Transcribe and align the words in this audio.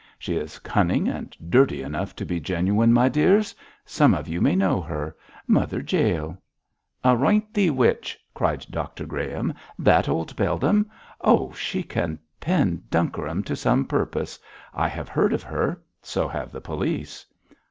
'She 0.17 0.35
is 0.35 0.57
cunning 0.57 1.07
and 1.07 1.37
dirty 1.47 1.83
enough 1.83 2.15
to 2.15 2.25
be 2.25 2.39
genuine, 2.39 2.91
my 2.91 3.07
dears. 3.07 3.53
Some 3.85 4.15
of 4.15 4.27
you 4.27 4.41
may 4.41 4.55
know 4.55 4.81
her. 4.81 5.15
Mother 5.45 5.79
Jael!' 5.79 6.39
'Aroint 7.05 7.53
thee, 7.53 7.69
witch!' 7.69 8.17
cried 8.33 8.65
Dr 8.71 9.05
Graham, 9.05 9.53
'that 9.77 10.09
old 10.09 10.35
beldam; 10.35 10.89
oh, 11.23 11.51
she 11.53 11.83
can 11.83 12.17
"pen 12.39 12.81
dukherin" 12.89 13.43
to 13.43 13.55
some 13.55 13.85
purpose. 13.85 14.39
I 14.73 14.87
have 14.87 15.07
heard 15.07 15.33
of 15.33 15.43
her; 15.43 15.79
so 16.01 16.27
have 16.27 16.51
the 16.51 16.61
police.' 16.61 17.23